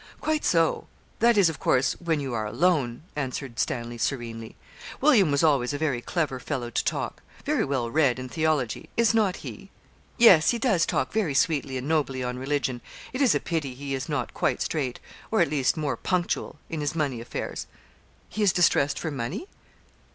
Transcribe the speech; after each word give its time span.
'Quite 0.19 0.43
so; 0.43 0.87
that 1.19 1.37
is, 1.37 1.47
of 1.47 1.59
course, 1.59 1.93
when 1.99 2.19
you 2.19 2.33
are 2.33 2.47
alone,' 2.47 3.03
answered 3.15 3.59
Stanley, 3.59 3.99
serenely. 3.99 4.55
'William 4.99 5.29
was 5.29 5.43
always 5.43 5.73
a 5.73 5.77
very 5.77 6.01
clever 6.01 6.39
fellow 6.39 6.71
to 6.71 6.83
talk 6.83 7.21
very 7.45 7.63
well 7.63 7.87
read 7.91 8.17
in 8.17 8.27
theology 8.27 8.89
is 8.97 9.13
not 9.13 9.35
he? 9.45 9.69
yes, 10.17 10.49
he 10.49 10.57
does 10.57 10.87
talk 10.87 11.13
very 11.13 11.35
sweetly 11.35 11.77
and 11.77 11.87
nobly 11.87 12.23
on 12.23 12.39
religion; 12.39 12.81
it 13.13 13.21
is 13.21 13.35
a 13.35 13.39
pity 13.39 13.75
he 13.75 13.93
is 13.93 14.09
not 14.09 14.33
quite 14.33 14.59
straight, 14.63 14.99
or 15.29 15.39
at 15.39 15.51
least 15.51 15.77
more 15.77 15.95
punctual, 15.95 16.57
in 16.67 16.81
his 16.81 16.95
money 16.95 17.21
affairs.' 17.21 17.67
'He 18.27 18.41
is 18.41 18.51
distressed 18.51 18.97
for 18.97 19.11
money? 19.11 19.47